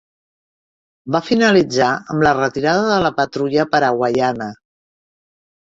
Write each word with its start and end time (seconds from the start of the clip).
Va 1.15 1.21
finalitzar 1.27 1.89
amb 2.13 2.27
la 2.29 2.33
retirada 2.39 2.89
de 2.95 2.97
la 3.07 3.13
patrulla 3.21 3.67
paraguaiana. 3.77 4.53